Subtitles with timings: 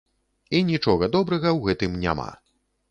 [0.59, 2.29] І нічога добрага ў гэтым няма.